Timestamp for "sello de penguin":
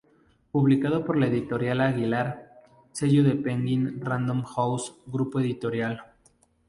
2.91-4.01